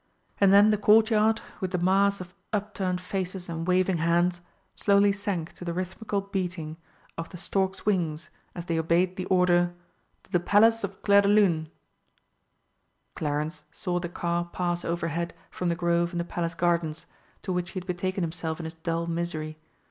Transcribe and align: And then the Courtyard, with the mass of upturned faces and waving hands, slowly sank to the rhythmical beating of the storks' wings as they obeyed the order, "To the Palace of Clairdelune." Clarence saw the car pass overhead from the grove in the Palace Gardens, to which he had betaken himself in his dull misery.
And 0.39 0.51
then 0.51 0.71
the 0.71 0.79
Courtyard, 0.79 1.41
with 1.59 1.69
the 1.69 1.77
mass 1.77 2.19
of 2.19 2.33
upturned 2.51 2.99
faces 2.99 3.47
and 3.47 3.67
waving 3.67 3.97
hands, 3.97 4.41
slowly 4.75 5.11
sank 5.11 5.53
to 5.53 5.63
the 5.63 5.75
rhythmical 5.75 6.21
beating 6.21 6.77
of 7.19 7.29
the 7.29 7.37
storks' 7.37 7.85
wings 7.85 8.31
as 8.55 8.65
they 8.65 8.79
obeyed 8.79 9.15
the 9.15 9.25
order, 9.27 9.75
"To 10.23 10.31
the 10.31 10.39
Palace 10.39 10.83
of 10.83 11.03
Clairdelune." 11.03 11.69
Clarence 13.13 13.63
saw 13.71 13.99
the 13.99 14.09
car 14.09 14.45
pass 14.51 14.83
overhead 14.83 15.35
from 15.51 15.69
the 15.69 15.75
grove 15.75 16.13
in 16.13 16.17
the 16.17 16.23
Palace 16.25 16.55
Gardens, 16.55 17.05
to 17.43 17.53
which 17.53 17.69
he 17.69 17.79
had 17.79 17.85
betaken 17.85 18.23
himself 18.23 18.59
in 18.59 18.63
his 18.63 18.73
dull 18.73 19.05
misery. 19.05 19.59